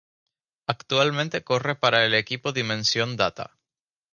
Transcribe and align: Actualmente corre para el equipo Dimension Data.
Actualmente 0.65 1.43
corre 1.43 1.75
para 1.75 2.07
el 2.07 2.15
equipo 2.15 2.51
Dimension 2.51 3.15
Data. 3.17 3.59